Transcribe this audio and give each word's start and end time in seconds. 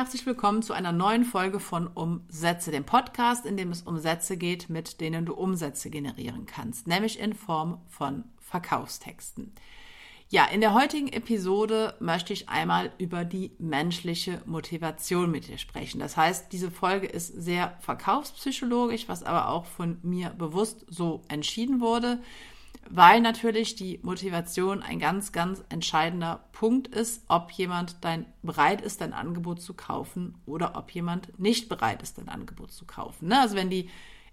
herzlich 0.00 0.24
willkommen 0.24 0.62
zu 0.62 0.72
einer 0.72 0.92
neuen 0.92 1.26
Folge 1.26 1.60
von 1.60 1.86
Umsätze, 1.86 2.70
dem 2.70 2.84
Podcast, 2.84 3.44
in 3.44 3.58
dem 3.58 3.70
es 3.70 3.82
um 3.82 3.98
Sätze 3.98 4.38
geht, 4.38 4.70
mit 4.70 4.98
denen 5.02 5.26
du 5.26 5.34
Umsätze 5.34 5.90
generieren 5.90 6.46
kannst, 6.46 6.86
nämlich 6.86 7.20
in 7.20 7.34
Form 7.34 7.82
von 7.86 8.24
Verkaufstexten. 8.38 9.52
Ja, 10.30 10.46
in 10.46 10.62
der 10.62 10.72
heutigen 10.72 11.08
Episode 11.08 11.96
möchte 12.00 12.32
ich 12.32 12.48
einmal 12.48 12.90
über 12.96 13.26
die 13.26 13.50
menschliche 13.58 14.40
Motivation 14.46 15.30
mit 15.30 15.48
dir 15.48 15.58
sprechen. 15.58 16.00
Das 16.00 16.16
heißt, 16.16 16.50
diese 16.50 16.70
Folge 16.70 17.06
ist 17.06 17.26
sehr 17.26 17.76
verkaufspsychologisch, 17.80 19.06
was 19.06 19.22
aber 19.22 19.50
auch 19.50 19.66
von 19.66 19.98
mir 20.02 20.30
bewusst 20.30 20.86
so 20.88 21.20
entschieden 21.28 21.82
wurde 21.82 22.20
weil 22.88 23.20
natürlich 23.20 23.76
die 23.76 24.00
Motivation 24.02 24.82
ein 24.82 24.98
ganz, 24.98 25.32
ganz 25.32 25.62
entscheidender 25.68 26.44
Punkt 26.52 26.88
ist, 26.88 27.24
ob 27.28 27.50
jemand 27.52 27.96
dein, 28.02 28.26
bereit 28.42 28.80
ist, 28.80 29.00
dein 29.00 29.12
Angebot 29.12 29.60
zu 29.60 29.74
kaufen 29.74 30.34
oder 30.46 30.76
ob 30.76 30.90
jemand 30.90 31.38
nicht 31.38 31.68
bereit 31.68 32.02
ist, 32.02 32.18
dein 32.18 32.28
Angebot 32.28 32.72
zu 32.72 32.86
kaufen. 32.86 33.28
Ne? 33.28 33.40
Also 33.40 33.56
wenn 33.56 33.70
die 33.70 33.90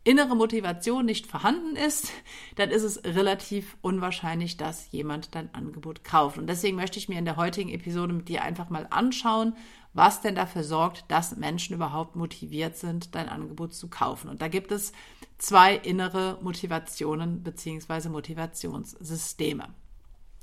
innere 0.08 0.36
Motivation 0.36 1.06
nicht 1.06 1.28
vorhanden 1.28 1.76
ist, 1.76 2.12
dann 2.56 2.70
ist 2.70 2.84
es 2.84 3.04
relativ 3.04 3.76
unwahrscheinlich, 3.82 4.56
dass 4.56 4.90
jemand 4.92 5.36
dein 5.36 5.54
Angebot 5.54 6.06
kauft. 6.06 6.38
Und 6.38 6.48
deswegen 6.48 6.78
möchte 6.78 6.98
ich 6.98 7.10
mir 7.10 7.20
in 7.20 7.26
der 7.26 7.36
heutigen 7.36 7.70
Episode 7.70 8.14
mit 8.14 8.30
dir 8.30 8.42
einfach 8.42 8.70
mal 8.70 8.88
anschauen, 8.90 9.54
was 9.94 10.22
denn 10.22 10.36
dafür 10.36 10.64
sorgt, 10.64 11.04
dass 11.10 11.36
Menschen 11.36 11.76
überhaupt 11.76 12.16
motiviert 12.16 12.78
sind, 12.78 13.16
dein 13.16 13.28
Angebot 13.28 13.74
zu 13.74 13.90
kaufen. 13.90 14.30
Und 14.30 14.42
da 14.42 14.48
gibt 14.48 14.72
es 14.72 14.94
zwei 15.40 15.76
innere 15.76 16.38
Motivationen 16.42 17.44
bzw. 17.44 18.08
Motivationssysteme. 18.08 19.68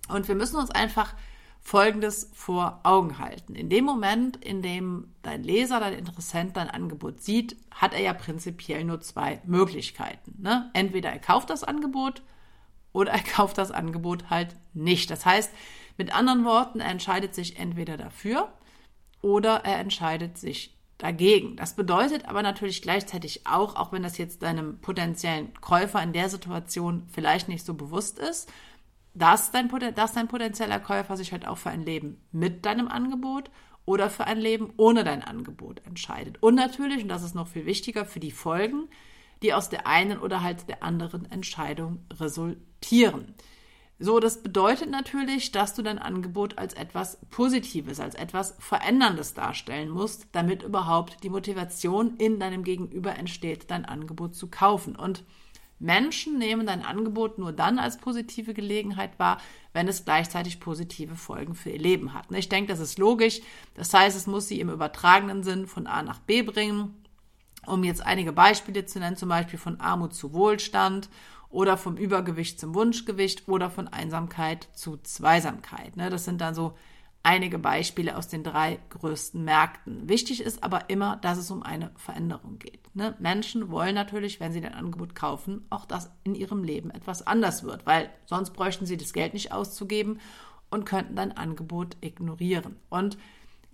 Und 0.09 0.29
wir 0.29 0.35
müssen 0.35 0.57
uns 0.57 0.71
einfach 0.71 1.15
Folgendes 1.67 2.31
vor 2.35 2.81
Augen 2.83 3.19
halten. 3.19 3.55
In 3.55 3.71
dem 3.71 3.87
Moment, 3.87 4.37
in 4.37 4.61
dem 4.61 5.09
dein 5.23 5.43
Leser, 5.43 5.81
dein 5.81 5.95
Interessent 5.95 6.59
dein 6.59 6.69
Angebot 6.69 7.23
sieht, 7.23 7.57
hat 7.71 7.95
er 7.95 8.03
ja 8.03 8.13
prinzipiell 8.13 8.85
nur 8.85 9.01
zwei 9.01 9.41
Möglichkeiten. 9.47 10.43
Ne? 10.43 10.71
Entweder 10.75 11.09
er 11.09 11.19
kauft 11.19 11.49
das 11.49 11.65
Angebot 11.65 12.23
oder 12.93 13.13
er 13.13 13.23
kauft 13.35 13.57
das 13.57 13.71
Angebot 13.71 14.29
halt 14.29 14.57
nicht. 14.75 15.11
Das 15.11 15.25
heißt, 15.25 15.51
mit 15.97 16.15
anderen 16.15 16.45
Worten, 16.45 16.81
er 16.81 16.91
entscheidet 16.91 17.35
sich 17.35 17.59
entweder 17.59 17.97
dafür 17.97 18.53
oder 19.23 19.65
er 19.65 19.79
entscheidet 19.79 20.37
sich 20.37 20.77
dagegen. 20.99 21.57
Das 21.57 21.77
bedeutet 21.77 22.29
aber 22.29 22.43
natürlich 22.43 22.83
gleichzeitig 22.83 23.47
auch, 23.47 23.75
auch 23.77 23.91
wenn 23.91 24.03
das 24.03 24.19
jetzt 24.19 24.43
deinem 24.43 24.81
potenziellen 24.81 25.55
Käufer 25.63 26.03
in 26.03 26.13
der 26.13 26.29
Situation 26.29 27.09
vielleicht 27.11 27.49
nicht 27.49 27.65
so 27.65 27.73
bewusst 27.73 28.19
ist, 28.19 28.53
dass 29.15 29.51
dein, 29.51 29.71
dass 29.95 30.13
dein 30.13 30.29
potenzieller 30.29 30.81
Käufer 30.81 31.17
sich 31.17 31.33
halt 31.33 31.47
auch 31.47 31.59
für 31.59 31.71
ein 31.71 31.83
Leben 31.83 32.21
mit 32.33 32.67
deinem 32.67 32.89
Angebot 32.89 33.51
oder 33.87 34.11
für 34.11 34.27
ein 34.27 34.39
Leben 34.39 34.73
ohne 34.77 35.05
dein 35.05 35.23
Angebot 35.23 35.85
entscheidet. 35.87 36.43
Und 36.43 36.55
natürlich, 36.55 37.03
und 37.03 37.09
das 37.09 37.23
ist 37.23 37.35
noch 37.35 37.49
viel 37.49 37.67
wichtiger, 37.67 38.05
für 38.05 38.21
die 38.21 38.31
Folgen, 38.31 38.89
die 39.43 39.53
aus 39.53 39.69
der 39.69 39.87
einen 39.87 40.19
oder 40.19 40.43
halt 40.43 40.69
der 40.69 40.83
anderen 40.83 41.31
Entscheidung 41.31 42.01
resultieren. 42.13 43.35
So, 44.01 44.19
das 44.19 44.43
bedeutet 44.43 44.91
natürlich, 44.91 45.53
dass 45.53 45.75
du 45.75 45.83
dein 45.83 46.01
Angebot 46.01 46.59
als 46.59 46.75
etwas 46.75 47.19
Positives, 47.31 48.01
als 48.01 48.17
etwas 48.17 48.57
Veränderndes 48.59 49.35
darstellen 49.35 49.89
musst, 49.89 50.27
damit 50.33 50.65
überhaupt 50.65 51.23
die 51.23 51.31
Motivation 51.31 52.17
in 52.17 52.41
deinem 52.41 52.65
Gegenüber 52.65 53.15
entsteht, 53.15 53.71
dein 53.71 53.85
Angebot 53.85 54.35
zu 54.35 54.51
kaufen. 54.51 54.97
Und 54.97 55.25
Menschen 55.85 56.39
nehmen 56.39 56.67
dein 56.67 56.85
Angebot 56.85 57.39
nur 57.39 57.53
dann 57.53 57.79
als 57.79 57.99
positive 57.99 58.55
Gelegenheit 58.55 59.19
wahr, 59.19 59.39
wenn 59.73 59.87
es 59.87 60.05
gleichzeitig 60.05 60.59
positive 60.59 61.15
Folgen 61.15 61.55
für 61.55 61.71
ihr 61.71 61.79
Leben 61.79 62.15
hat. 62.15 62.27
Ich 62.31 62.49
denke, 62.49 62.73
das 62.73 62.81
ist 62.81 62.99
logisch. 62.99 63.41
Das 63.75 63.93
heißt, 63.93 64.17
es 64.17 64.27
muss 64.27 64.49
sie 64.49 64.61
im 64.61 64.71
übertragenen 64.71 65.43
Sinn 65.43 65.67
von 65.67 65.87
A 65.87 66.03
nach 66.03 66.21
B 66.21 66.43
bringen. 66.43 66.95
Um 67.67 67.85
jetzt 67.85 68.05
einige 68.05 68.33
Beispiele 68.33 68.85
zu 68.85 68.99
nennen, 68.99 69.17
zum 69.17 69.29
Beispiel 69.29 69.59
von 69.59 69.81
Armut 69.81 70.15
zu 70.15 70.33
Wohlstand 70.33 71.09
oder 71.51 71.77
vom 71.77 71.97
Übergewicht 71.97 72.59
zum 72.59 72.75
Wunschgewicht 72.75 73.49
oder 73.49 73.71
von 73.71 73.89
Einsamkeit 73.89 74.69
zu 74.75 74.99
Zweisamkeit. 74.99 75.97
Ne? 75.97 76.11
Das 76.11 76.25
sind 76.25 76.41
dann 76.41 76.55
so 76.55 76.75
einige 77.25 77.59
Beispiele 77.59 78.17
aus 78.17 78.29
den 78.29 78.45
drei 78.45 78.79
größten 78.91 79.43
Märkten. 79.43 80.09
Wichtig 80.09 80.43
ist 80.43 80.63
aber 80.63 80.91
immer, 80.91 81.17
dass 81.17 81.39
es 81.39 81.51
um 81.51 81.63
eine 81.63 81.91
Veränderung 81.97 82.59
geht. 82.59 82.95
Ne? 82.95 83.17
Menschen 83.19 83.71
wollen 83.71 83.95
natürlich, 83.95 84.39
wenn 84.39 84.53
sie 84.53 84.61
dein 84.61 84.75
Angebot 84.75 85.15
kaufen, 85.15 85.65
auch 85.71 85.87
dass 85.87 86.13
in 86.23 86.35
ihrem 86.35 86.63
Leben 86.63 86.91
etwas 86.91 87.27
anders 87.27 87.65
wird, 87.65 87.87
weil 87.87 88.11
sonst 88.27 88.51
bräuchten 88.51 88.87
sie 88.87 88.99
das 88.99 89.15
Geld 89.15 89.33
nicht 89.33 89.53
auszugeben 89.53 90.21
und 90.71 90.85
könnten 90.85 91.17
dein 91.17 91.37
Angebot 91.37 91.97
ignorieren. 92.01 92.77
Und 92.91 93.17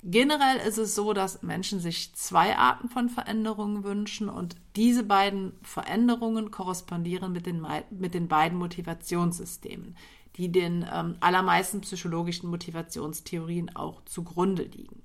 Generell 0.03 0.56
ist 0.66 0.78
es 0.78 0.94
so, 0.94 1.12
dass 1.12 1.43
Menschen 1.43 1.78
sich 1.78 2.15
zwei 2.15 2.56
Arten 2.56 2.89
von 2.89 3.10
Veränderungen 3.10 3.84
wünschen 3.84 4.31
und 4.31 4.56
diese 4.75 5.03
beiden 5.03 5.53
Veränderungen 5.62 6.50
korrespondieren 6.50 7.33
mit 7.33 7.44
den, 7.44 7.66
mit 7.91 8.15
den 8.15 8.27
beiden 8.27 8.59
Motivationssystemen, 8.59 9.97
die 10.37 10.51
den 10.51 10.87
ähm, 10.93 11.17
allermeisten 11.21 11.81
psychologischen 11.81 12.49
Motivationstheorien 12.51 13.75
auch 13.77 14.05
zugrunde 14.05 14.63
liegen. 14.63 15.03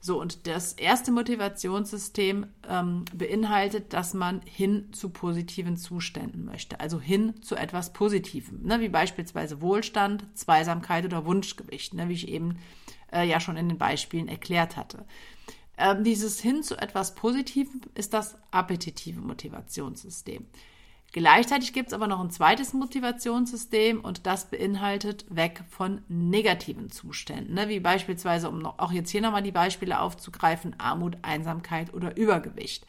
So, 0.00 0.20
und 0.20 0.46
das 0.46 0.74
erste 0.74 1.12
Motivationssystem 1.12 2.46
ähm, 2.68 3.04
beinhaltet, 3.14 3.92
dass 3.92 4.14
man 4.14 4.42
hin 4.44 4.92
zu 4.92 5.10
positiven 5.10 5.76
Zuständen 5.76 6.44
möchte, 6.44 6.80
also 6.80 7.00
hin 7.00 7.42
zu 7.42 7.56
etwas 7.56 7.92
Positivem, 7.92 8.62
ne, 8.62 8.80
wie 8.80 8.88
beispielsweise 8.88 9.60
Wohlstand, 9.60 10.26
Zweisamkeit 10.34 11.04
oder 11.04 11.24
Wunschgewicht, 11.24 11.94
ne, 11.94 12.08
wie 12.08 12.14
ich 12.14 12.28
eben 12.28 12.58
äh, 13.12 13.26
ja 13.26 13.40
schon 13.40 13.56
in 13.56 13.68
den 13.68 13.78
Beispielen 13.78 14.28
erklärt 14.28 14.76
hatte. 14.76 15.04
Ähm, 15.76 16.04
dieses 16.04 16.40
hin 16.40 16.62
zu 16.62 16.76
etwas 16.76 17.14
Positivem 17.14 17.80
ist 17.94 18.14
das 18.14 18.36
appetitive 18.50 19.20
Motivationssystem. 19.20 20.46
Gleichzeitig 21.14 21.72
gibt 21.72 21.90
es 21.90 21.94
aber 21.94 22.08
noch 22.08 22.18
ein 22.18 22.32
zweites 22.32 22.72
Motivationssystem 22.72 24.00
und 24.00 24.26
das 24.26 24.50
beinhaltet 24.50 25.24
weg 25.28 25.62
von 25.68 26.02
negativen 26.08 26.90
Zuständen, 26.90 27.54
ne? 27.54 27.68
wie 27.68 27.78
beispielsweise, 27.78 28.48
um 28.48 28.58
noch, 28.58 28.80
auch 28.80 28.90
jetzt 28.90 29.10
hier 29.10 29.20
nochmal 29.20 29.44
die 29.44 29.52
Beispiele 29.52 30.00
aufzugreifen, 30.00 30.74
Armut, 30.80 31.18
Einsamkeit 31.22 31.94
oder 31.94 32.16
Übergewicht. 32.16 32.84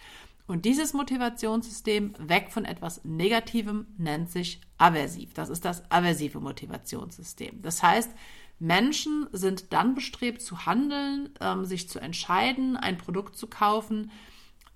Und 0.48 0.66
dieses 0.66 0.94
Motivationssystem 0.96 2.16
weg 2.18 2.48
von 2.50 2.66
etwas 2.66 3.06
Negativem 3.06 3.86
nennt 4.00 4.32
sich 4.32 4.60
aversiv. 4.80 5.36
Das 5.36 5.50
ist 5.50 5.64
das 5.64 5.84
aversive 5.92 6.40
Motivationssystem. 6.40 7.62
Das 7.62 7.84
heißt, 7.84 8.10
Menschen 8.58 9.28
sind 9.34 9.72
dann 9.72 9.94
bestrebt 9.94 10.42
zu 10.42 10.66
handeln, 10.66 11.30
ähm, 11.42 11.64
sich 11.64 11.90
zu 11.90 12.00
entscheiden, 12.00 12.76
ein 12.76 12.98
Produkt 12.98 13.38
zu 13.38 13.46
kaufen, 13.46 14.10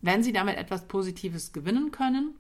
wenn 0.02 0.22
sie 0.22 0.34
damit 0.34 0.58
etwas 0.58 0.88
Positives 0.88 1.52
gewinnen 1.52 1.90
können 1.90 2.36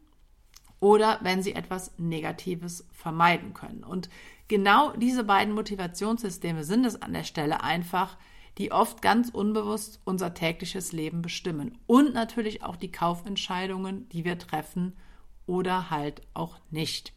oder 0.79 1.19
wenn 1.21 1.43
sie 1.43 1.53
etwas 1.53 1.91
Negatives 1.97 2.87
vermeiden 2.91 3.53
können. 3.53 3.83
Und 3.83 4.09
genau 4.47 4.91
diese 4.91 5.23
beiden 5.23 5.53
Motivationssysteme 5.53 6.63
sind 6.63 6.85
es 6.85 7.01
an 7.01 7.13
der 7.13 7.23
Stelle 7.23 7.63
einfach, 7.63 8.17
die 8.57 8.71
oft 8.71 9.01
ganz 9.01 9.29
unbewusst 9.29 10.01
unser 10.03 10.33
tägliches 10.33 10.91
Leben 10.91 11.21
bestimmen 11.21 11.77
und 11.87 12.13
natürlich 12.13 12.63
auch 12.63 12.75
die 12.75 12.91
Kaufentscheidungen, 12.91 14.09
die 14.09 14.25
wir 14.25 14.37
treffen 14.37 14.97
oder 15.45 15.89
halt 15.89 16.21
auch 16.33 16.57
nicht. 16.69 17.13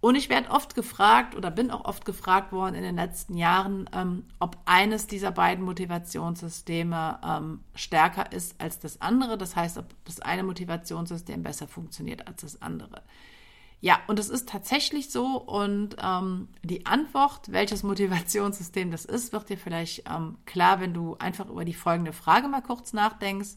Und 0.00 0.14
ich 0.14 0.28
werde 0.28 0.50
oft 0.50 0.74
gefragt 0.74 1.34
oder 1.34 1.50
bin 1.50 1.70
auch 1.70 1.84
oft 1.84 2.04
gefragt 2.04 2.52
worden 2.52 2.74
in 2.74 2.82
den 2.82 2.96
letzten 2.96 3.36
Jahren, 3.36 3.88
ähm, 3.92 4.24
ob 4.38 4.58
eines 4.66 5.06
dieser 5.06 5.32
beiden 5.32 5.64
Motivationssysteme 5.64 7.18
ähm, 7.24 7.60
stärker 7.74 8.30
ist 8.30 8.60
als 8.60 8.78
das 8.78 9.00
andere. 9.00 9.38
Das 9.38 9.56
heißt, 9.56 9.78
ob 9.78 9.86
das 10.04 10.20
eine 10.20 10.42
Motivationssystem 10.42 11.42
besser 11.42 11.66
funktioniert 11.66 12.26
als 12.28 12.42
das 12.42 12.62
andere. 12.62 13.02
Ja, 13.80 14.00
und 14.06 14.18
es 14.18 14.28
ist 14.28 14.48
tatsächlich 14.48 15.10
so. 15.10 15.38
Und 15.38 15.96
ähm, 16.02 16.48
die 16.62 16.86
Antwort, 16.86 17.52
welches 17.52 17.82
Motivationssystem 17.82 18.90
das 18.90 19.04
ist, 19.04 19.32
wird 19.32 19.48
dir 19.48 19.58
vielleicht 19.58 20.04
ähm, 20.10 20.38
klar, 20.44 20.80
wenn 20.80 20.94
du 20.94 21.16
einfach 21.18 21.48
über 21.48 21.64
die 21.64 21.74
folgende 21.74 22.12
Frage 22.12 22.48
mal 22.48 22.62
kurz 22.62 22.92
nachdenkst. 22.92 23.56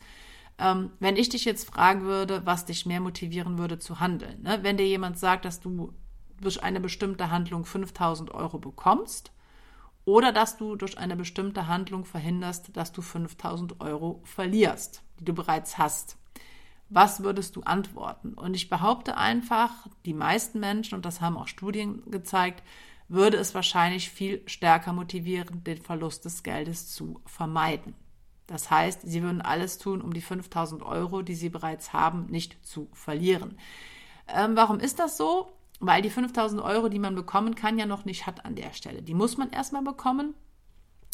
Ähm, 0.58 0.92
wenn 1.00 1.16
ich 1.16 1.30
dich 1.30 1.46
jetzt 1.46 1.70
fragen 1.70 2.04
würde, 2.04 2.46
was 2.46 2.66
dich 2.66 2.86
mehr 2.86 3.00
motivieren 3.00 3.58
würde 3.58 3.80
zu 3.80 4.00
handeln. 4.00 4.42
Ne? 4.44 4.60
Wenn 4.62 4.78
dir 4.78 4.88
jemand 4.88 5.18
sagt, 5.18 5.46
dass 5.46 5.62
du 5.62 5.94
durch 6.42 6.64
eine 6.64 6.80
bestimmte 6.80 7.32
Handlung 7.32 7.66
5000 7.66 8.32
Euro 8.32 8.58
bekommst 8.58 9.32
oder 10.06 10.32
dass 10.32 10.58
du 10.58 10.76
durch 10.76 10.98
eine 10.98 11.16
bestimmte 11.16 11.68
Handlung 11.68 12.06
verhinderst, 12.06 12.76
dass 12.76 12.92
du 12.92 13.02
5000 13.02 13.80
Euro 13.82 14.22
verlierst, 14.24 15.04
die 15.20 15.26
du 15.26 15.34
bereits 15.34 15.78
hast. 15.78 16.18
Was 16.90 17.22
würdest 17.22 17.56
du 17.56 17.62
antworten? 17.62 18.34
Und 18.34 18.56
ich 18.56 18.70
behaupte 18.70 19.18
einfach, 19.18 19.88
die 20.06 20.16
meisten 20.16 20.60
Menschen, 20.60 20.96
und 20.96 21.06
das 21.06 21.22
haben 21.22 21.38
auch 21.38 21.48
Studien 21.48 22.02
gezeigt, 22.10 22.64
würde 23.08 23.38
es 23.38 23.54
wahrscheinlich 23.54 24.10
viel 24.10 24.42
stärker 24.48 24.94
motivieren, 24.94 25.64
den 25.64 25.82
Verlust 25.82 26.26
des 26.26 26.42
Geldes 26.42 26.92
zu 26.92 27.22
vermeiden. 27.26 27.94
Das 28.48 28.72
heißt, 28.72 29.02
sie 29.04 29.22
würden 29.22 29.44
alles 29.44 29.78
tun, 29.78 30.02
um 30.02 30.12
die 30.14 30.22
5000 30.22 30.82
Euro, 30.82 31.22
die 31.22 31.36
sie 31.36 31.50
bereits 31.50 31.94
haben, 31.94 32.26
nicht 32.26 32.66
zu 32.66 32.90
verlieren. 32.94 33.60
Ähm, 34.28 34.56
warum 34.56 34.80
ist 34.80 34.98
das 34.98 35.18
so? 35.18 35.52
Weil 35.80 36.02
die 36.02 36.10
5000 36.10 36.62
Euro, 36.62 36.90
die 36.90 37.00
man 37.00 37.16
bekommen 37.16 37.56
kann, 37.56 37.80
ja 37.80 37.86
noch 37.86 38.06
nicht 38.06 38.26
hat 38.26 38.46
an 38.46 38.56
der 38.56 38.74
Stelle. 38.74 39.02
Die 39.02 39.14
muss 39.14 39.38
man 39.38 39.50
erstmal 39.50 39.84
bekommen. 39.84 40.36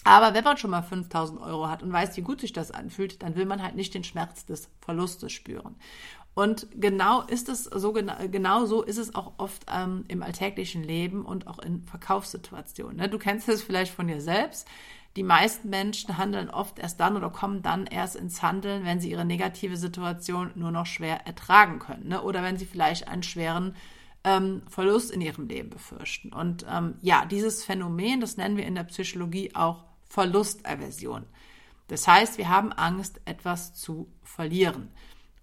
Aber 0.04 0.36
wenn 0.36 0.44
man 0.44 0.58
schon 0.58 0.70
mal 0.70 0.84
5000 0.84 1.42
Euro 1.42 1.68
hat 1.68 1.82
und 1.82 1.92
weiß, 1.92 2.16
wie 2.18 2.22
gut 2.22 2.42
sich 2.42 2.54
das 2.54 2.72
anfühlt, 2.72 3.24
dann 3.24 3.36
will 3.36 3.46
man 3.46 3.64
halt 3.64 3.76
nicht 3.76 3.94
den 3.94 4.04
Schmerz 4.04 4.46
des 4.46 4.70
Verlustes 4.80 5.32
spüren. 5.32 5.76
Und 6.36 6.68
genau 6.76 7.22
ist 7.22 7.48
es 7.48 7.64
so, 7.64 7.94
genau 7.94 8.66
so 8.66 8.84
ist 8.84 8.98
es 8.98 9.16
auch 9.16 9.34
oft 9.38 9.66
ähm, 9.74 10.04
im 10.10 10.22
alltäglichen 10.22 10.84
Leben 10.84 11.26
und 11.26 11.48
auch 11.48 11.60
in 11.60 11.82
Verkaufssituationen. 11.84 12.98
Ne? 12.98 13.10
Du 13.10 13.18
kennst 13.18 13.48
es 13.50 13.64
vielleicht 13.64 13.94
von 13.94 14.08
dir 14.08 14.22
selbst. 14.22 14.68
Die 15.16 15.24
meisten 15.24 15.70
Menschen 15.70 16.18
handeln 16.18 16.50
oft 16.50 16.78
erst 16.78 17.00
dann 17.00 17.16
oder 17.16 17.30
kommen 17.30 17.62
dann 17.62 17.88
erst 17.88 18.18
ins 18.18 18.44
Handeln, 18.44 18.84
wenn 18.84 19.00
sie 19.00 19.10
ihre 19.10 19.24
negative 19.24 19.78
Situation 19.78 20.52
nur 20.56 20.72
noch 20.72 20.86
schwer 20.86 21.26
ertragen 21.26 21.80
können. 21.80 22.10
Ne? 22.10 22.22
Oder 22.22 22.44
wenn 22.44 22.58
sie 22.58 22.66
vielleicht 22.66 23.08
einen 23.08 23.24
schweren 23.24 23.76
ähm, 24.26 24.64
Verlust 24.70 25.12
in 25.12 25.22
ihrem 25.22 25.48
Leben 25.48 25.70
befürchten. 25.70 26.34
Und 26.34 26.66
ähm, 26.70 26.96
ja, 27.02 27.24
dieses 27.24 27.64
Phänomen, 27.64 28.20
das 28.20 28.36
nennen 28.36 28.58
wir 28.58 28.66
in 28.66 28.76
der 28.76 28.84
Psychologie 28.84 29.56
auch 29.56 29.86
Verlustaversion. 30.10 31.26
Das 31.88 32.08
heißt, 32.08 32.38
wir 32.38 32.50
haben 32.50 32.74
Angst, 32.74 33.22
etwas 33.26 33.74
zu 33.76 34.12
verlieren. 34.24 34.90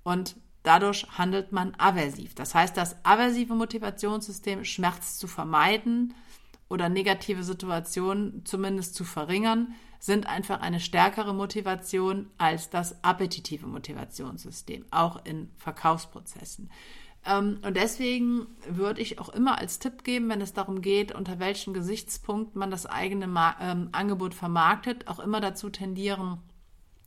Und 0.03 0.37
Dadurch 0.63 1.07
handelt 1.19 1.53
man 1.53 1.75
aversiv. 1.77 2.35
Das 2.35 2.55
heißt, 2.55 2.77
das 2.77 3.05
aversive 3.05 3.55
Motivationssystem, 3.55 4.65
Schmerz 4.65 5.19
zu 5.19 5.27
vermeiden 5.27 6.15
oder 6.69 6.89
negative 6.89 7.43
Situationen 7.43 8.45
zumindest 8.45 8.95
zu 8.95 9.05
verringern, 9.05 9.75
sind 9.99 10.27
einfach 10.27 10.61
eine 10.61 10.81
stärkere 10.81 11.35
Motivation 11.35 12.31
als 12.39 12.71
das 12.71 13.03
appetitive 13.05 13.67
Motivationssystem, 13.67 14.85
auch 14.91 15.25
in 15.25 15.51
Verkaufsprozessen. 15.59 16.71
Ähm, 17.25 17.59
und 17.63 17.77
deswegen 17.77 18.47
würde 18.69 19.01
ich 19.01 19.19
auch 19.19 19.29
immer 19.29 19.59
als 19.59 19.79
Tipp 19.79 20.05
geben, 20.05 20.29
wenn 20.29 20.41
es 20.41 20.53
darum 20.53 20.83
geht, 20.83 21.15
unter 21.15 21.39
welchen 21.39 21.73
Gesichtspunkten 21.73 22.59
man 22.59 22.71
das 22.71 22.87
eigene 22.87 23.27
ähm, 23.61 23.89
Angebot 23.93 24.35
vermarktet, 24.35 25.09
auch 25.09 25.21
immer 25.21 25.41
dazu 25.41 25.71
tendieren, 25.71 26.39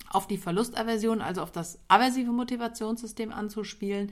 auf 0.10 0.28
die 0.28 0.38
Verlustaversion, 0.38 1.22
also 1.22 1.42
auf 1.42 1.52
das 1.52 1.80
aversive 1.88 2.32
Motivationssystem 2.32 3.34
anzuspielen. 3.34 4.12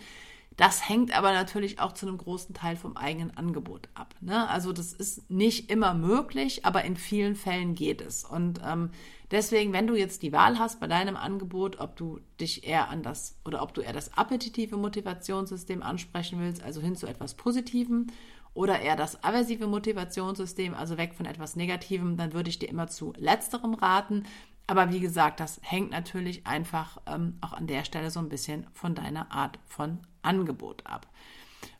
Das 0.57 0.87
hängt 0.87 1.15
aber 1.17 1.33
natürlich 1.33 1.79
auch 1.79 1.93
zu 1.93 2.07
einem 2.07 2.17
großen 2.17 2.53
Teil 2.53 2.75
vom 2.75 2.95
eigenen 2.95 3.35
Angebot 3.35 3.89
ab. 3.95 4.13
Ne? 4.21 4.47
Also 4.49 4.71
das 4.71 4.93
ist 4.93 5.29
nicht 5.29 5.71
immer 5.71 5.93
möglich, 5.93 6.65
aber 6.65 6.83
in 6.83 6.95
vielen 6.95 7.35
Fällen 7.35 7.75
geht 7.75 8.01
es. 8.01 8.23
Und 8.23 8.61
ähm, 8.65 8.91
deswegen, 9.31 9.73
wenn 9.73 9.87
du 9.87 9.95
jetzt 9.95 10.21
die 10.21 10.31
Wahl 10.31 10.59
hast 10.59 10.79
bei 10.79 10.87
deinem 10.87 11.15
Angebot, 11.15 11.79
ob 11.79 11.95
du 11.95 12.19
dich 12.39 12.67
eher 12.67 12.89
an 12.89 13.01
das 13.01 13.35
oder 13.45 13.63
ob 13.63 13.73
du 13.73 13.81
eher 13.81 13.93
das 13.93 14.15
appetitive 14.15 14.77
Motivationssystem 14.77 15.81
ansprechen 15.81 16.39
willst, 16.39 16.61
also 16.61 16.81
hin 16.81 16.95
zu 16.95 17.07
etwas 17.07 17.33
Positivem, 17.33 18.07
oder 18.53 18.79
eher 18.79 18.95
das 18.95 19.23
aversive 19.23 19.67
Motivationssystem, 19.67 20.75
also 20.75 20.97
weg 20.97 21.15
von 21.15 21.25
etwas 21.25 21.55
Negativem, 21.55 22.17
dann 22.17 22.33
würde 22.33 22.49
ich 22.49 22.59
dir 22.59 22.69
immer 22.69 22.87
zu 22.87 23.13
letzterem 23.17 23.73
raten, 23.73 24.25
aber 24.67 24.91
wie 24.91 24.99
gesagt, 24.99 25.39
das 25.39 25.59
hängt 25.61 25.91
natürlich 25.91 26.47
einfach 26.47 26.97
ähm, 27.05 27.37
auch 27.41 27.53
an 27.53 27.67
der 27.67 27.83
Stelle 27.83 28.11
so 28.11 28.19
ein 28.19 28.29
bisschen 28.29 28.67
von 28.73 28.95
deiner 28.95 29.31
Art 29.31 29.59
von 29.67 29.99
Angebot 30.21 30.85
ab. 30.85 31.07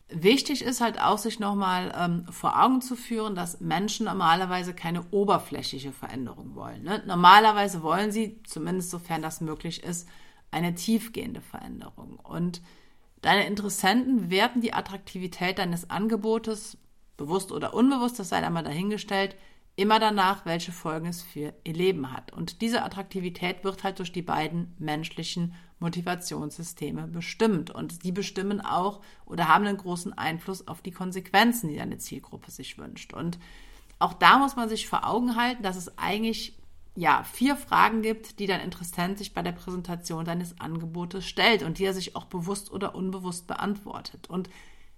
Wichtig 0.08 0.62
ist 0.62 0.82
halt 0.82 1.00
auch, 1.00 1.16
sich 1.16 1.40
nochmal 1.40 1.92
ähm, 1.98 2.26
vor 2.30 2.62
Augen 2.62 2.82
zu 2.82 2.94
führen, 2.94 3.34
dass 3.34 3.60
Menschen 3.60 4.04
normalerweise 4.04 4.74
keine 4.74 5.02
oberflächliche 5.10 5.92
Veränderung 5.92 6.54
wollen. 6.54 6.82
Ne? 6.82 7.02
Normalerweise 7.06 7.82
wollen 7.82 8.12
sie, 8.12 8.40
zumindest 8.44 8.90
sofern 8.90 9.22
das 9.22 9.40
möglich 9.40 9.82
ist, 9.82 10.06
eine 10.50 10.74
tiefgehende 10.74 11.40
Veränderung. 11.40 12.18
Und 12.22 12.60
deine 13.22 13.46
Interessenten 13.46 14.30
werten 14.30 14.60
die 14.60 14.74
Attraktivität 14.74 15.58
deines 15.58 15.88
Angebotes, 15.88 16.76
bewusst 17.16 17.50
oder 17.50 17.72
unbewusst, 17.72 18.18
das 18.18 18.28
sei 18.28 18.44
einmal 18.44 18.62
dahingestellt, 18.62 19.36
immer 19.76 19.98
danach, 19.98 20.46
welche 20.46 20.72
Folgen 20.72 21.06
es 21.06 21.22
für 21.22 21.52
ihr 21.64 21.74
Leben 21.74 22.12
hat. 22.12 22.32
Und 22.32 22.60
diese 22.60 22.82
Attraktivität 22.82 23.64
wird 23.64 23.82
halt 23.82 23.98
durch 23.98 24.12
die 24.12 24.22
beiden 24.22 24.74
menschlichen 24.78 25.54
Motivationssysteme 25.80 27.08
bestimmt. 27.08 27.70
Und 27.70 28.04
die 28.04 28.12
bestimmen 28.12 28.60
auch 28.60 29.00
oder 29.26 29.48
haben 29.48 29.66
einen 29.66 29.76
großen 29.76 30.12
Einfluss 30.12 30.68
auf 30.68 30.80
die 30.80 30.92
Konsequenzen, 30.92 31.68
die 31.68 31.76
deine 31.76 31.98
Zielgruppe 31.98 32.50
sich 32.50 32.78
wünscht. 32.78 33.12
Und 33.12 33.38
auch 33.98 34.12
da 34.12 34.38
muss 34.38 34.56
man 34.56 34.68
sich 34.68 34.88
vor 34.88 35.06
Augen 35.06 35.36
halten, 35.36 35.62
dass 35.62 35.76
es 35.76 35.98
eigentlich 35.98 36.56
ja, 36.96 37.24
vier 37.24 37.56
Fragen 37.56 38.02
gibt, 38.02 38.38
die 38.38 38.46
dein 38.46 38.60
Interessent 38.60 39.18
sich 39.18 39.34
bei 39.34 39.42
der 39.42 39.52
Präsentation 39.52 40.24
deines 40.24 40.60
Angebotes 40.60 41.26
stellt 41.26 41.64
und 41.64 41.78
die 41.78 41.84
er 41.84 41.94
sich 41.94 42.14
auch 42.14 42.26
bewusst 42.26 42.70
oder 42.70 42.94
unbewusst 42.94 43.48
beantwortet. 43.48 44.30
Und 44.30 44.48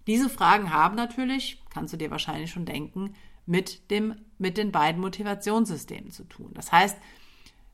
diese 0.07 0.29
Fragen 0.29 0.73
haben 0.73 0.95
natürlich, 0.95 1.63
kannst 1.71 1.95
du 1.95 1.97
dir 1.97 2.11
wahrscheinlich 2.11 2.51
schon 2.51 2.67
denken, 2.67 3.15
mit, 3.47 3.91
dem, 3.91 4.17
mit 4.39 4.59
den 4.59 4.73
beiden 4.73 5.01
Motivationssystemen 5.01 6.11
zu 6.11 6.25
tun. 6.25 6.51
Das 6.55 6.73
heißt, 6.73 6.97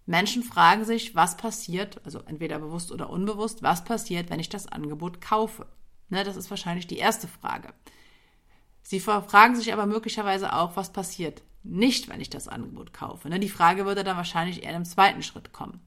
Menschen 0.07 0.43
fragen 0.43 0.85
sich, 0.85 1.15
was 1.15 1.37
passiert, 1.37 2.01
also 2.05 2.21
entweder 2.21 2.59
bewusst 2.59 2.93
oder 2.93 3.11
unbewusst, 3.11 3.63
was 3.63 3.85
passiert, 3.85 4.31
wenn 4.31 4.41
ich 4.41 4.49
das 4.49 4.67
Angebot 4.67 5.21
kaufe. 5.21 5.67
Ne, 6.09 6.25
das 6.25 6.37
ist 6.37 6.51
wahrscheinlich 6.51 6.87
die 6.87 6.99
erste 6.99 7.29
Frage. 7.29 7.73
Sie 8.83 9.01
fragen 9.01 9.57
sich 9.57 9.73
aber 9.73 9.87
möglicherweise 9.87 10.53
auch, 10.55 10.77
was 10.77 10.93
passiert 10.93 11.43
nicht, 11.63 12.09
wenn 12.09 12.21
ich 12.21 12.31
das 12.31 12.49
Angebot 12.49 12.93
kaufe. 12.93 13.29
Ne, 13.29 13.39
die 13.39 13.49
Frage 13.49 13.87
würde 13.87 14.05
dann 14.05 14.17
wahrscheinlich 14.17 14.65
eher 14.65 14.75
im 14.75 14.85
zweiten 14.85 15.23
Schritt 15.23 15.53
kommen. 15.53 15.81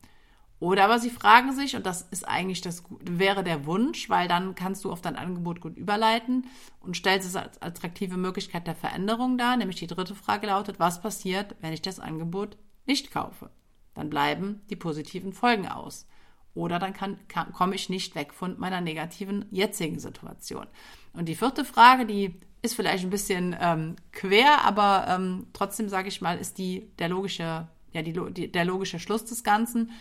Oder 0.59 0.85
aber 0.85 0.99
sie 0.99 1.09
fragen 1.09 1.53
sich, 1.53 1.75
und 1.75 1.85
das 1.85 2.03
ist 2.03 2.27
eigentlich 2.27 2.61
das 2.61 2.83
wäre 3.01 3.43
der 3.43 3.65
Wunsch, 3.65 4.09
weil 4.09 4.27
dann 4.27 4.55
kannst 4.55 4.85
du 4.85 4.91
auf 4.91 5.01
dein 5.01 5.17
Angebot 5.17 5.59
gut 5.59 5.75
überleiten 5.75 6.47
und 6.79 6.95
stellst 6.95 7.27
es 7.27 7.35
als 7.35 7.61
attraktive 7.61 8.17
Möglichkeit 8.17 8.65
der 8.65 8.75
Veränderung 8.75 9.37
dar. 9.37 9.57
Nämlich 9.57 9.77
die 9.77 9.87
dritte 9.87 10.15
Frage 10.15 10.47
lautet, 10.47 10.79
was 10.79 11.01
passiert, 11.01 11.55
wenn 11.59 11.73
ich 11.73 11.81
das 11.81 11.99
Angebot 11.99 12.57
nicht 12.85 13.11
kaufe? 13.11 13.49
Dann 13.93 14.09
bleiben 14.09 14.61
die 14.69 14.75
positiven 14.75 15.33
Folgen 15.33 15.67
aus. 15.67 16.07
Oder 16.53 16.79
dann 16.79 16.93
kann, 16.93 17.19
kann, 17.27 17.51
komme 17.51 17.75
ich 17.75 17.89
nicht 17.89 18.15
weg 18.15 18.33
von 18.33 18.57
meiner 18.57 18.79
negativen 18.79 19.45
jetzigen 19.51 19.99
Situation. 19.99 20.67
Und 21.11 21.27
die 21.27 21.35
vierte 21.35 21.65
Frage, 21.65 22.05
die 22.05 22.39
ist 22.61 22.75
vielleicht 22.75 23.03
ein 23.03 23.09
bisschen 23.09 23.55
ähm, 23.59 23.97
quer, 24.13 24.63
aber 24.63 25.05
ähm, 25.09 25.47
trotzdem 25.51 25.89
sage 25.89 26.07
ich 26.07 26.21
mal, 26.21 26.37
ist 26.37 26.57
die 26.57 26.89
der 26.97 27.09
logische, 27.09 27.67
ja, 27.91 28.01
die, 28.01 28.13
die, 28.33 28.51
der 28.51 28.65
logische 28.65 28.99
Schluss 28.99 29.25
des 29.25 29.43
Ganzen. 29.43 29.91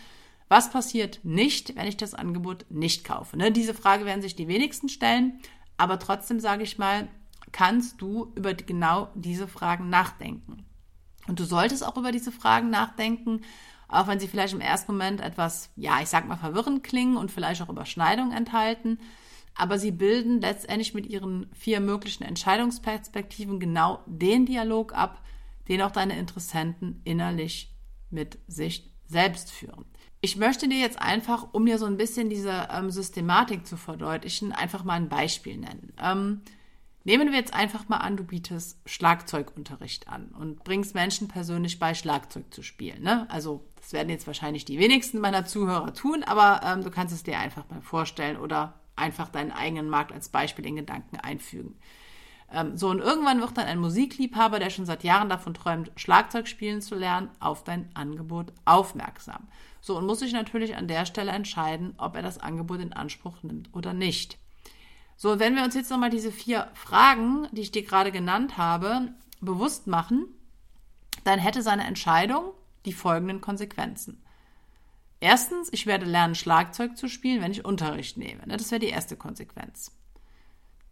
Was 0.47 0.69
passiert 0.69 1.19
nicht, 1.23 1.75
wenn 1.75 1.87
ich 1.87 1.97
das 1.97 2.13
Angebot 2.13 2.65
nicht 2.69 3.03
kaufe? 3.03 3.37
Ne? 3.37 3.51
Diese 3.51 3.73
Frage 3.73 4.05
werden 4.05 4.21
sich 4.21 4.35
die 4.35 4.47
wenigsten 4.47 4.89
stellen, 4.89 5.39
aber 5.77 5.99
trotzdem 5.99 6.39
sage 6.39 6.63
ich 6.63 6.77
mal, 6.77 7.07
kannst 7.51 8.01
du 8.01 8.31
über 8.35 8.53
genau 8.53 9.09
diese 9.15 9.47
Fragen 9.47 9.89
nachdenken. 9.89 10.65
Und 11.27 11.39
du 11.39 11.45
solltest 11.45 11.85
auch 11.85 11.97
über 11.97 12.11
diese 12.11 12.31
Fragen 12.31 12.69
nachdenken, 12.69 13.41
auch 13.87 14.07
wenn 14.07 14.19
sie 14.19 14.27
vielleicht 14.27 14.53
im 14.53 14.61
ersten 14.61 14.91
Moment 14.91 15.21
etwas, 15.21 15.71
ja, 15.75 16.01
ich 16.01 16.09
sag 16.09 16.27
mal, 16.27 16.37
verwirrend 16.37 16.83
klingen 16.83 17.17
und 17.17 17.31
vielleicht 17.31 17.61
auch 17.61 17.69
Überschneidungen 17.69 18.35
enthalten. 18.35 18.99
Aber 19.55 19.79
sie 19.79 19.91
bilden 19.91 20.41
letztendlich 20.41 20.93
mit 20.93 21.05
ihren 21.07 21.49
vier 21.53 21.79
möglichen 21.79 22.23
Entscheidungsperspektiven 22.23 23.59
genau 23.59 24.03
den 24.05 24.45
Dialog 24.45 24.93
ab, 24.93 25.21
den 25.67 25.81
auch 25.81 25.91
deine 25.91 26.17
Interessenten 26.19 27.01
innerlich 27.05 27.73
mit 28.09 28.37
sich 28.47 28.91
selbst 29.07 29.51
führen. 29.51 29.85
Ich 30.25 30.37
möchte 30.37 30.67
dir 30.67 30.79
jetzt 30.79 30.99
einfach, 30.99 31.49
um 31.51 31.67
dir 31.67 31.77
so 31.77 31.85
ein 31.85 31.97
bisschen 31.97 32.31
diese 32.31 32.69
ähm, 32.71 32.89
Systematik 32.89 33.67
zu 33.67 33.77
verdeutlichen, 33.77 34.53
einfach 34.53 34.83
mal 34.83 34.95
ein 34.95 35.07
Beispiel 35.07 35.55
nennen. 35.55 35.93
Ähm, 36.01 36.41
nehmen 37.03 37.29
wir 37.29 37.37
jetzt 37.37 37.53
einfach 37.53 37.89
mal 37.89 37.97
an, 37.97 38.17
du 38.17 38.23
bietest 38.23 38.79
Schlagzeugunterricht 38.87 40.07
an 40.07 40.29
und 40.29 40.63
bringst 40.63 40.95
Menschen 40.95 41.27
persönlich 41.27 41.77
bei, 41.77 41.93
Schlagzeug 41.93 42.51
zu 42.51 42.63
spielen. 42.63 43.03
Ne? 43.03 43.27
Also 43.29 43.63
das 43.79 43.93
werden 43.93 44.09
jetzt 44.09 44.25
wahrscheinlich 44.25 44.65
die 44.65 44.79
wenigsten 44.79 45.19
meiner 45.19 45.45
Zuhörer 45.45 45.93
tun, 45.93 46.23
aber 46.23 46.61
ähm, 46.65 46.83
du 46.83 46.89
kannst 46.89 47.13
es 47.13 47.21
dir 47.21 47.37
einfach 47.37 47.69
mal 47.69 47.81
vorstellen 47.81 48.37
oder 48.37 48.79
einfach 48.95 49.29
deinen 49.29 49.51
eigenen 49.51 49.89
Markt 49.89 50.11
als 50.11 50.29
Beispiel 50.29 50.65
in 50.65 50.75
Gedanken 50.75 51.17
einfügen. 51.17 51.75
Ähm, 52.55 52.77
so, 52.77 52.89
und 52.89 52.99
irgendwann 52.99 53.41
wird 53.41 53.57
dann 53.57 53.67
ein 53.67 53.79
Musikliebhaber, 53.79 54.59
der 54.59 54.69
schon 54.69 54.85
seit 54.85 55.03
Jahren 55.03 55.27
davon 55.27 55.53
träumt, 55.53 55.91
Schlagzeug 55.97 56.47
spielen 56.47 56.81
zu 56.81 56.95
lernen, 56.95 57.29
auf 57.41 57.65
dein 57.65 57.89
Angebot 57.93 58.53
aufmerksam. 58.63 59.47
So, 59.81 59.97
und 59.97 60.05
muss 60.05 60.19
sich 60.19 60.31
natürlich 60.31 60.77
an 60.77 60.87
der 60.87 61.05
Stelle 61.05 61.31
entscheiden, 61.31 61.93
ob 61.97 62.15
er 62.15 62.21
das 62.21 62.39
Angebot 62.39 62.79
in 62.79 62.93
Anspruch 62.93 63.43
nimmt 63.43 63.69
oder 63.73 63.93
nicht. 63.93 64.37
So, 65.17 65.37
wenn 65.37 65.55
wir 65.55 65.63
uns 65.63 65.75
jetzt 65.75 65.91
nochmal 65.91 66.09
diese 66.09 66.31
vier 66.31 66.69
Fragen, 66.73 67.47
die 67.51 67.61
ich 67.61 67.71
dir 67.71 67.83
gerade 67.83 68.11
genannt 68.11 68.57
habe, 68.57 69.13
bewusst 69.41 69.85
machen, 69.85 70.25
dann 71.25 71.39
hätte 71.39 71.61
seine 71.61 71.83
Entscheidung 71.83 72.51
die 72.85 72.93
folgenden 72.93 73.41
Konsequenzen. 73.41 74.23
Erstens, 75.19 75.69
ich 75.73 75.87
werde 75.87 76.05
lernen, 76.05 76.35
Schlagzeug 76.35 76.97
zu 76.97 77.09
spielen, 77.09 77.41
wenn 77.41 77.51
ich 77.51 77.65
Unterricht 77.65 78.17
nehme. 78.17 78.47
Ne, 78.47 78.57
das 78.57 78.71
wäre 78.71 78.79
die 78.79 78.89
erste 78.89 79.17
Konsequenz. 79.17 79.91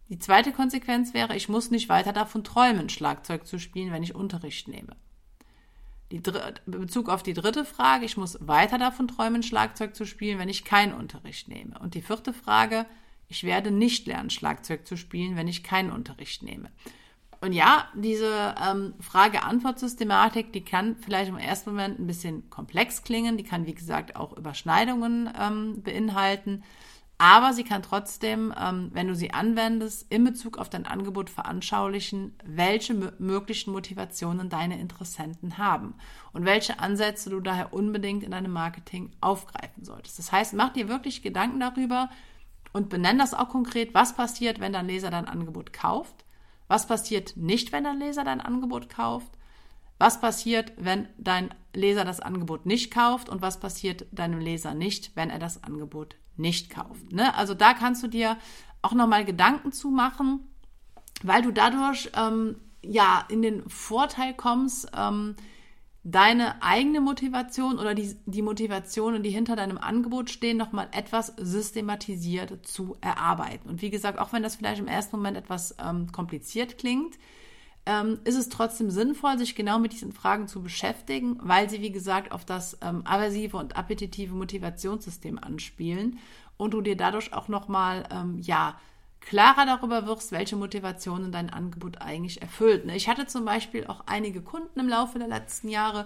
Die 0.09 0.19
zweite 0.19 0.51
Konsequenz 0.51 1.13
wäre, 1.13 1.35
ich 1.35 1.49
muss 1.49 1.71
nicht 1.71 1.89
weiter 1.89 2.13
davon 2.13 2.43
träumen, 2.43 2.89
Schlagzeug 2.89 3.47
zu 3.47 3.59
spielen, 3.59 3.91
wenn 3.91 4.03
ich 4.03 4.15
Unterricht 4.15 4.67
nehme. 4.67 4.95
Die 6.11 6.21
Bezug 6.67 7.09
auf 7.09 7.23
die 7.23 7.33
dritte 7.33 7.65
Frage, 7.65 8.05
ich 8.05 8.17
muss 8.17 8.37
weiter 8.39 8.77
davon 8.77 9.07
träumen, 9.07 9.41
Schlagzeug 9.41 9.95
zu 9.95 10.05
spielen, 10.05 10.37
wenn 10.37 10.49
ich 10.49 10.63
keinen 10.63 10.93
Unterricht 10.93 11.47
nehme. 11.47 11.79
Und 11.79 11.95
die 11.95 12.01
vierte 12.01 12.33
Frage, 12.33 12.85
ich 13.29 13.43
werde 13.43 13.71
nicht 13.71 14.05
lernen, 14.05 14.29
Schlagzeug 14.29 14.85
zu 14.85 14.95
spielen, 14.95 15.35
wenn 15.35 15.47
ich 15.47 15.63
keinen 15.63 15.91
Unterricht 15.91 16.43
nehme. 16.43 16.69
Und 17.41 17.51
ja, 17.51 17.89
diese 17.95 18.55
ähm, 18.63 18.93
Frage-Antwort-Systematik, 18.99 20.53
die 20.53 20.63
kann 20.63 20.95
vielleicht 20.97 21.29
im 21.29 21.37
ersten 21.37 21.71
Moment 21.71 21.99
ein 21.99 22.07
bisschen 22.07 22.49
komplex 22.49 23.03
klingen, 23.03 23.35
die 23.35 23.43
kann, 23.43 23.65
wie 23.65 23.73
gesagt, 23.73 24.15
auch 24.15 24.37
Überschneidungen 24.37 25.29
ähm, 25.37 25.81
beinhalten, 25.81 26.63
aber 27.17 27.53
sie 27.53 27.63
kann 27.63 27.83
trotzdem, 27.83 28.53
ähm, 28.59 28.89
wenn 28.93 29.07
du 29.07 29.15
sie 29.15 29.33
anwendest, 29.33 30.11
in 30.11 30.23
Bezug 30.23 30.57
auf 30.57 30.69
dein 30.69 30.85
Angebot 30.85 31.29
veranschaulichen, 31.29 32.35
welche 32.43 32.93
möglichen 33.19 33.71
Motivationen 33.71 34.49
deine 34.49 34.79
Interessenten 34.79 35.57
haben 35.57 35.95
und 36.33 36.45
welche 36.45 36.79
Ansätze 36.79 37.29
du 37.29 37.39
daher 37.39 37.73
unbedingt 37.73 38.23
in 38.23 38.31
deinem 38.31 38.51
Marketing 38.51 39.11
aufgreifen 39.21 39.83
solltest. 39.83 40.19
Das 40.19 40.31
heißt, 40.31 40.53
mach 40.53 40.73
dir 40.73 40.89
wirklich 40.89 41.21
Gedanken 41.21 41.59
darüber 41.59 42.09
und 42.73 42.89
benenn 42.89 43.19
das 43.19 43.33
auch 43.33 43.49
konkret, 43.49 43.93
was 43.93 44.15
passiert, 44.15 44.59
wenn 44.59 44.73
dein 44.73 44.87
Leser 44.87 45.11
dein 45.11 45.27
Angebot 45.27 45.71
kauft 45.71 46.23
was 46.67 46.87
passiert 46.87 47.37
nicht, 47.37 47.71
wenn 47.71 47.83
dein 47.83 47.99
Leser 47.99 48.23
dein 48.23 48.41
Angebot 48.41 48.89
kauft? 48.89 49.31
Was 50.03 50.19
passiert, 50.19 50.73
wenn 50.75 51.07
dein 51.17 51.53
Leser 51.73 52.03
das 52.03 52.19
Angebot 52.19 52.65
nicht 52.65 52.91
kauft? 52.91 53.29
Und 53.29 53.41
was 53.41 53.61
passiert 53.61 54.05
deinem 54.11 54.41
Leser 54.41 54.73
nicht, 54.73 55.15
wenn 55.15 55.29
er 55.29 55.39
das 55.39 55.63
Angebot 55.63 56.17
nicht 56.35 56.69
kauft? 56.69 57.13
Ne? 57.13 57.33
Also 57.37 57.53
da 57.53 57.73
kannst 57.73 58.03
du 58.03 58.09
dir 58.09 58.35
auch 58.81 58.91
nochmal 58.91 59.23
Gedanken 59.23 59.71
zu 59.71 59.91
machen, 59.91 60.41
weil 61.21 61.41
du 61.41 61.51
dadurch 61.51 62.11
ähm, 62.17 62.57
ja 62.83 63.23
in 63.29 63.41
den 63.41 63.69
Vorteil 63.69 64.33
kommst, 64.33 64.91
ähm, 64.93 65.37
deine 66.03 66.61
eigene 66.61 66.99
Motivation 66.99 67.79
oder 67.79 67.95
die, 67.95 68.17
die 68.25 68.41
Motivationen, 68.41 69.23
die 69.23 69.29
hinter 69.29 69.55
deinem 69.55 69.77
Angebot 69.77 70.29
stehen, 70.29 70.57
nochmal 70.57 70.89
etwas 70.91 71.27
systematisiert 71.37 72.67
zu 72.67 72.97
erarbeiten. 72.99 73.69
Und 73.69 73.81
wie 73.81 73.89
gesagt, 73.89 74.19
auch 74.19 74.33
wenn 74.33 74.43
das 74.43 74.57
vielleicht 74.57 74.81
im 74.81 74.87
ersten 74.87 75.15
Moment 75.15 75.37
etwas 75.37 75.77
ähm, 75.81 76.11
kompliziert 76.11 76.77
klingt, 76.77 77.17
ähm, 77.85 78.19
ist 78.23 78.37
es 78.37 78.49
trotzdem 78.49 78.89
sinnvoll, 78.89 79.37
sich 79.37 79.55
genau 79.55 79.79
mit 79.79 79.91
diesen 79.91 80.13
Fragen 80.13 80.47
zu 80.47 80.61
beschäftigen, 80.61 81.37
weil 81.41 81.69
sie, 81.69 81.81
wie 81.81 81.91
gesagt, 81.91 82.31
auf 82.31 82.45
das 82.45 82.77
ähm, 82.81 83.01
aversive 83.05 83.57
und 83.57 83.75
appetitive 83.75 84.33
Motivationssystem 84.33 85.37
anspielen 85.37 86.19
und 86.57 86.73
du 86.73 86.81
dir 86.81 86.95
dadurch 86.95 87.33
auch 87.33 87.47
nochmal, 87.47 88.07
ähm, 88.11 88.39
ja, 88.39 88.79
klarer 89.19 89.65
darüber 89.65 90.05
wirst, 90.05 90.31
welche 90.31 90.55
Motivationen 90.55 91.31
dein 91.31 91.49
Angebot 91.49 92.01
eigentlich 92.01 92.41
erfüllt. 92.41 92.85
Ne? 92.85 92.95
Ich 92.95 93.07
hatte 93.07 93.25
zum 93.25 93.45
Beispiel 93.45 93.87
auch 93.87 94.03
einige 94.05 94.41
Kunden 94.41 94.79
im 94.79 94.89
Laufe 94.89 95.17
der 95.17 95.29
letzten 95.29 95.69
Jahre, 95.69 96.05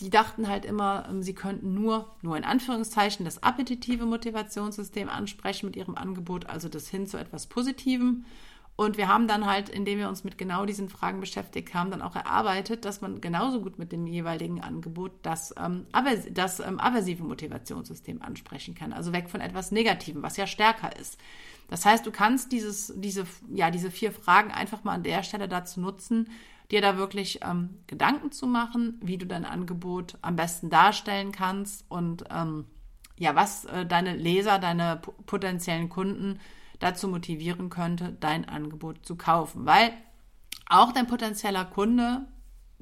die 0.00 0.10
dachten 0.10 0.48
halt 0.48 0.64
immer, 0.64 1.06
ähm, 1.08 1.22
sie 1.22 1.34
könnten 1.34 1.74
nur, 1.74 2.14
nur 2.22 2.36
in 2.36 2.44
Anführungszeichen, 2.44 3.24
das 3.24 3.42
appetitive 3.42 4.06
Motivationssystem 4.06 5.08
ansprechen 5.08 5.66
mit 5.66 5.76
ihrem 5.76 5.96
Angebot, 5.96 6.46
also 6.46 6.68
das 6.68 6.88
hin 6.88 7.06
zu 7.06 7.18
etwas 7.18 7.46
Positivem. 7.46 8.24
Und 8.76 8.96
wir 8.96 9.08
haben 9.08 9.28
dann 9.28 9.44
halt, 9.44 9.68
indem 9.68 9.98
wir 9.98 10.08
uns 10.08 10.24
mit 10.24 10.38
genau 10.38 10.64
diesen 10.64 10.88
Fragen 10.88 11.20
beschäftigt 11.20 11.74
haben, 11.74 11.90
dann 11.90 12.00
auch 12.00 12.16
erarbeitet, 12.16 12.86
dass 12.86 13.02
man 13.02 13.20
genauso 13.20 13.60
gut 13.60 13.78
mit 13.78 13.92
dem 13.92 14.06
jeweiligen 14.06 14.62
Angebot 14.62 15.12
das, 15.22 15.54
ähm, 15.62 15.86
das 16.30 16.60
ähm, 16.60 16.80
aversive 16.80 17.22
Motivationssystem 17.22 18.22
ansprechen 18.22 18.74
kann. 18.74 18.94
Also 18.94 19.12
weg 19.12 19.28
von 19.28 19.42
etwas 19.42 19.70
Negativem, 19.70 20.22
was 20.22 20.38
ja 20.38 20.46
stärker 20.46 20.96
ist. 20.96 21.18
Das 21.68 21.84
heißt, 21.84 22.06
du 22.06 22.10
kannst 22.10 22.52
dieses, 22.52 22.92
diese, 22.96 23.26
ja, 23.54 23.70
diese 23.70 23.90
vier 23.90 24.12
Fragen 24.12 24.50
einfach 24.50 24.82
mal 24.82 24.94
an 24.94 25.02
der 25.02 25.22
Stelle 25.22 25.46
dazu 25.46 25.80
nutzen, 25.80 26.28
dir 26.70 26.80
da 26.80 26.96
wirklich 26.96 27.40
ähm, 27.42 27.70
Gedanken 27.86 28.32
zu 28.32 28.46
machen, 28.46 28.98
wie 29.02 29.18
du 29.18 29.26
dein 29.26 29.44
Angebot 29.44 30.16
am 30.22 30.36
besten 30.36 30.70
darstellen 30.70 31.32
kannst 31.32 31.84
und 31.88 32.24
ähm, 32.30 32.64
ja, 33.18 33.34
was 33.34 33.66
äh, 33.66 33.84
deine 33.84 34.16
Leser, 34.16 34.58
deine 34.58 35.00
potenziellen 35.26 35.88
Kunden 35.88 36.40
dazu 36.80 37.06
motivieren 37.08 37.70
könnte, 37.70 38.16
dein 38.18 38.48
Angebot 38.48 39.06
zu 39.06 39.16
kaufen. 39.16 39.66
Weil 39.66 39.92
auch 40.68 40.92
dein 40.92 41.06
potenzieller 41.06 41.64
Kunde 41.64 42.26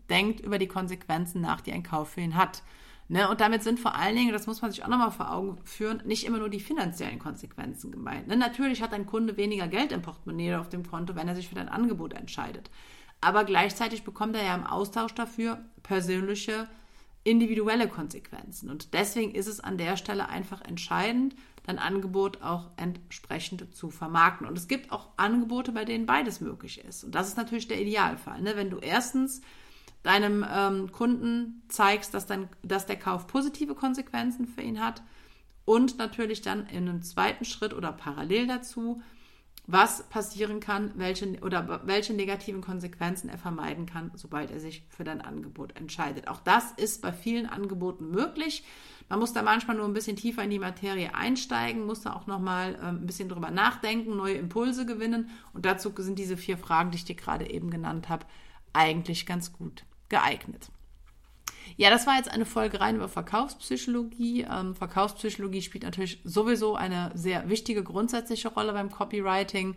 denkt 0.09 0.41
über 0.41 0.59
die 0.59 0.69
Konsequenzen 0.69 1.43
nach, 1.43 1.61
die 1.61 1.73
ein 1.73 1.83
Kauf 1.83 2.11
für 2.11 2.23
ihn 2.23 2.37
hat. 2.37 2.63
Ne? 3.09 3.29
Und 3.29 3.41
damit 3.41 3.63
sind 3.63 3.81
vor 3.81 3.95
allen 3.95 4.17
Dingen, 4.17 4.33
das 4.33 4.47
muss 4.47 4.63
man 4.63 4.71
sich 4.71 4.85
auch 4.85 4.89
nochmal 4.89 5.11
vor 5.11 5.33
Augen 5.33 5.59
führen, 5.65 6.03
nicht 6.05 6.25
immer 6.25 6.39
nur 6.39 6.51
die 6.51 6.61
finanziellen 6.61 7.19
Konsequenzen 7.19 7.91
gemeint. 7.91 8.29
Ne? 8.29 8.37
Natürlich 8.37 8.83
hat 8.83 8.93
ein 8.93 9.07
Kunde 9.07 9.37
weniger 9.37 9.67
Geld 9.69 9.93
im 9.93 10.03
Portemonnaie 10.03 10.57
auf 10.57 10.69
dem 10.69 10.87
Konto, 10.89 11.15
wenn 11.17 11.29
er 11.29 11.35
sich 11.35 11.49
für 11.49 11.55
dein 11.55 11.69
Angebot 11.69 12.13
entscheidet. 12.13 12.71
Aber 13.21 13.45
gleichzeitig 13.45 14.05
bekommt 14.05 14.37
er 14.37 14.45
ja 14.45 14.55
im 14.55 14.67
Austausch 14.67 15.15
dafür 15.15 15.59
persönliche, 15.83 16.69
individuelle 17.25 17.89
Konsequenzen. 17.89 18.71
Und 18.71 18.95
deswegen 18.95 19.35
ist 19.35 19.47
es 19.47 19.61
an 19.61 19.79
der 19.79 19.97
Stelle 19.97 20.29
einfach 20.29 20.63
entscheidend, 20.63 21.35
dein 21.65 21.79
Angebot 21.79 22.43
auch 22.43 22.71
entsprechend 22.77 23.75
zu 23.75 23.91
vermarkten. 23.91 24.47
Und 24.47 24.57
es 24.57 24.69
gibt 24.69 24.91
auch 24.91 25.11
Angebote, 25.17 25.73
bei 25.73 25.85
denen 25.85 26.07
beides 26.07 26.41
möglich 26.41 26.83
ist. 26.83 27.05
Und 27.05 27.15
das 27.15 27.29
ist 27.29 27.37
natürlich 27.37 27.69
der 27.69 27.81
Idealfall. 27.81 28.41
Ne? 28.41 28.57
Wenn 28.57 28.71
du 28.71 28.79
erstens 28.79 29.43
deinem 30.03 30.47
ähm, 30.51 30.91
Kunden 30.93 31.63
zeigst, 31.69 32.15
dass, 32.15 32.27
dann, 32.27 32.49
dass 32.63 32.87
der 32.87 32.99
Kauf 32.99 33.27
positive 33.27 33.75
Konsequenzen 33.75 34.47
für 34.47 34.63
ihn 34.63 34.83
hat 34.83 35.03
und 35.65 35.99
natürlich 35.99 36.41
dann 36.41 36.67
in 36.69 36.89
einem 36.89 37.03
zweiten 37.03 37.45
Schritt 37.45 37.75
oder 37.75 37.93
parallel 37.93 38.47
dazu, 38.47 39.03
was 39.71 40.03
passieren 40.09 40.61
kann, 40.61 40.93
welche 40.97 41.39
oder 41.43 41.83
welche 41.85 42.15
negativen 42.15 42.63
Konsequenzen 42.63 43.29
er 43.29 43.37
vermeiden 43.37 43.85
kann, 43.85 44.11
sobald 44.15 44.51
er 44.51 44.61
sich 44.61 44.83
für 44.89 45.05
dein 45.05 45.21
Angebot 45.21 45.77
entscheidet. 45.77 46.27
Auch 46.27 46.41
das 46.41 46.73
ist 46.73 47.03
bei 47.03 47.13
vielen 47.13 47.45
Angeboten 47.45 48.11
möglich. 48.11 48.65
Man 49.11 49.19
muss 49.19 49.35
da 49.35 49.43
manchmal 49.43 49.77
nur 49.77 49.85
ein 49.85 49.93
bisschen 49.93 50.17
tiefer 50.17 50.43
in 50.43 50.49
die 50.49 50.59
Materie 50.59 51.15
einsteigen, 51.15 51.85
muss 51.85 52.01
da 52.01 52.15
auch 52.15 52.27
nochmal 52.27 52.79
ähm, 52.83 53.03
ein 53.03 53.07
bisschen 53.07 53.29
drüber 53.29 53.51
nachdenken, 53.51 54.17
neue 54.17 54.37
Impulse 54.37 54.87
gewinnen. 54.87 55.29
Und 55.53 55.67
dazu 55.67 55.93
sind 55.99 56.19
diese 56.19 56.39
vier 56.39 56.57
Fragen, 56.57 56.91
die 56.91 56.97
ich 56.97 57.05
dir 57.05 57.15
gerade 57.15 57.51
eben 57.51 57.71
genannt 57.71 58.09
habe, 58.09 58.25
eigentlich 58.73 59.27
ganz 59.27 59.53
gut 59.53 59.85
geeignet. 60.09 60.71
Ja, 61.77 61.91
das 61.91 62.07
war 62.07 62.17
jetzt 62.17 62.31
eine 62.31 62.47
Folge 62.47 62.81
rein 62.81 62.97
über 62.97 63.09
Verkaufspsychologie. 63.09 64.47
Ähm, 64.51 64.75
Verkaufspsychologie 64.75 65.63
spielt 65.63 65.85
natürlich 65.85 66.21
sowieso 66.25 66.75
eine 66.75 67.11
sehr 67.15 67.49
wichtige 67.49 67.83
grundsätzliche 67.83 68.49
Rolle 68.49 68.73
beim 68.73 68.91
Copywriting 68.91 69.77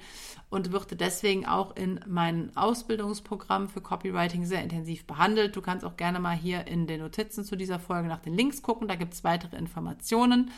und 0.50 0.72
wird 0.72 1.00
deswegen 1.00 1.46
auch 1.46 1.76
in 1.76 2.00
meinem 2.08 2.52
Ausbildungsprogramm 2.56 3.70
für 3.70 3.82
Copywriting 3.82 4.46
sehr 4.46 4.64
intensiv 4.64 5.06
behandelt. 5.06 5.56
Du 5.56 5.62
kannst 5.62 5.86
auch 5.86 5.98
gerne 5.98 6.20
mal 6.20 6.36
hier 6.36 6.68
in 6.68 6.88
den 6.88 7.02
Notizen 7.02 7.44
zu 7.44 7.56
dieser 7.56 7.80
Folge 7.80 8.08
nach 8.08 8.20
den 8.20 8.36
Links 8.36 8.62
gucken, 8.62 8.88
da 8.88 8.96
gibt 8.96 9.14
es 9.14 9.24
weitere 9.24 9.58
Informationen. 9.58 10.52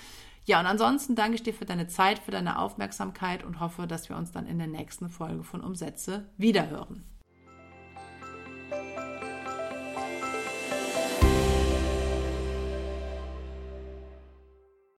Ja, 0.45 0.59
und 0.59 0.65
ansonsten 0.65 1.15
danke 1.15 1.35
ich 1.35 1.43
dir 1.43 1.53
für 1.53 1.65
deine 1.65 1.87
Zeit, 1.87 2.19
für 2.19 2.31
deine 2.31 2.59
Aufmerksamkeit 2.59 3.45
und 3.45 3.59
hoffe, 3.59 3.87
dass 3.87 4.09
wir 4.09 4.17
uns 4.17 4.31
dann 4.31 4.45
in 4.45 4.57
der 4.57 4.67
nächsten 4.67 5.09
Folge 5.09 5.43
von 5.43 5.61
Umsätze 5.61 6.25
wiederhören. 6.37 7.03